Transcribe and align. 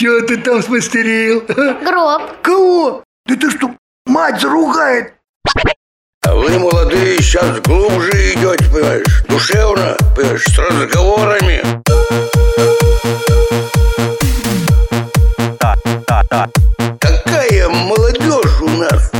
Чего 0.00 0.26
ты 0.26 0.38
там 0.38 0.62
смастерил? 0.62 1.44
Гроб. 1.46 2.22
Кого? 2.42 3.04
Да 3.26 3.36
ты 3.36 3.50
что, 3.50 3.70
мать 4.06 4.40
заругает? 4.40 5.12
А 6.22 6.34
вы, 6.34 6.58
молодые, 6.58 7.18
сейчас 7.18 7.60
глубже 7.60 8.10
идете, 8.32 8.64
понимаешь, 8.72 9.24
душевно, 9.28 9.96
понимаешь, 10.16 10.44
с 10.44 10.58
разговорами. 10.58 11.62
Да, 15.60 15.76
да, 16.08 16.22
да. 16.30 16.48
Какая 16.98 17.68
молодежь 17.68 18.60
у 18.62 18.68
нас? 18.70 19.10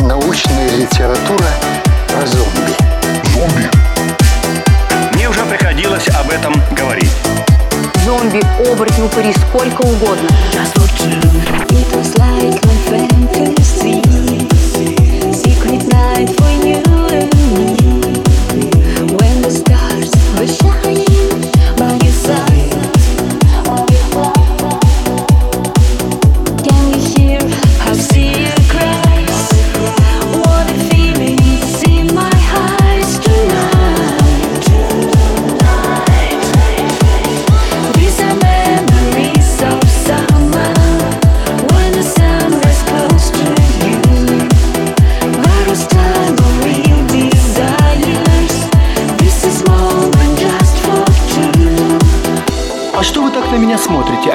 научная 0.00 0.70
литература 0.76 1.46
о 2.20 2.26
зомби. 2.26 2.74
Зомби? 3.34 3.70
Мне 5.14 5.28
уже 5.28 5.44
приходилось 5.44 6.08
об 6.08 6.30
этом 6.30 6.54
говорить. 6.72 7.12
Зомби, 8.04 8.40
оборотню, 8.70 9.06
упыри, 9.06 9.32
сколько 9.32 9.82
угодно. 9.82 10.28
Just 10.52 10.78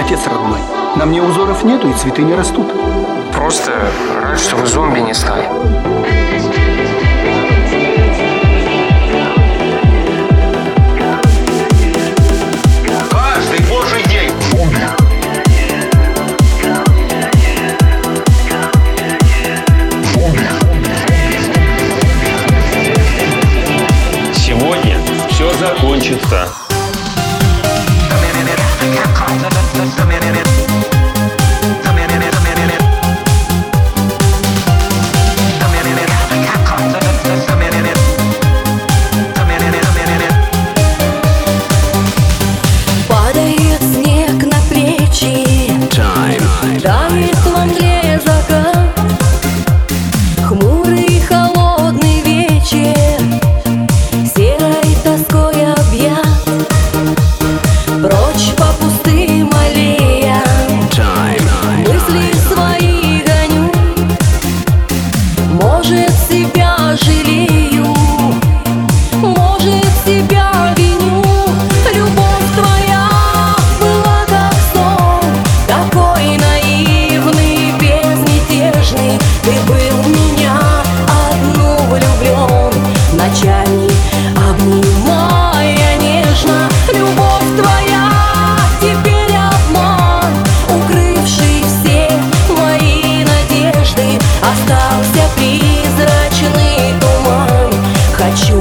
отец 0.03 0.27
родной. 0.27 0.59
На 0.95 1.05
мне 1.05 1.21
узоров 1.21 1.63
нету 1.63 1.89
и 1.89 1.93
цветы 1.93 2.23
не 2.23 2.35
растут. 2.35 2.67
Просто 3.33 3.71
рад, 4.21 4.39
что 4.39 4.57
вы 4.57 4.67
зомби 4.67 4.99
не 4.99 5.13
стали. 5.13 5.49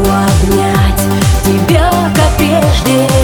обнять 0.02 1.00
тебя, 1.44 1.90
как 2.14 2.36
прежде. 2.36 3.21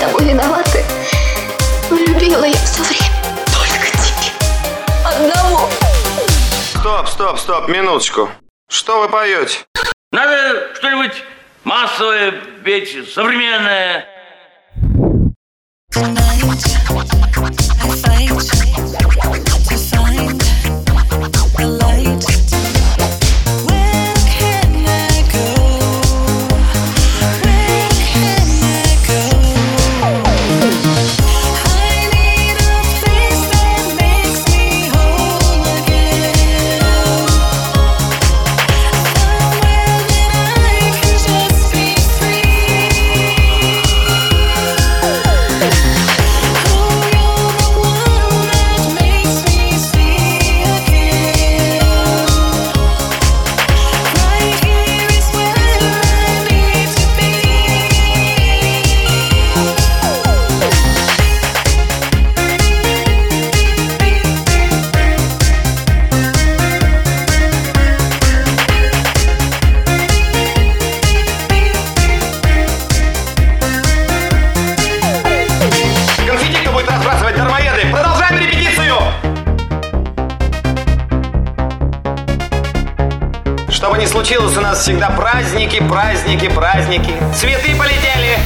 Тобой 0.00 0.24
виноваты, 0.24 0.82
но 1.90 1.96
любила 1.98 2.44
я 2.44 2.54
все 2.54 2.82
время 2.82 3.12
только 3.52 3.86
тебе. 3.98 4.32
Одного. 5.04 5.68
Стоп, 6.74 7.06
стоп, 7.06 7.38
стоп, 7.38 7.68
минуточку. 7.68 8.30
Что 8.70 9.02
вы 9.02 9.10
поете? 9.10 9.58
Надо 10.10 10.74
что-нибудь 10.74 11.22
массовое 11.64 12.32
петь, 12.64 13.12
современное. 13.12 14.06
Конфетти 15.92 16.80
Что 83.80 83.88
бы 83.88 83.96
ни 83.96 84.04
случилось, 84.04 84.54
у 84.58 84.60
нас 84.60 84.82
всегда 84.82 85.08
праздники, 85.08 85.82
праздники, 85.88 86.50
праздники. 86.50 87.14
Цветы 87.34 87.74
полетели! 87.74 88.36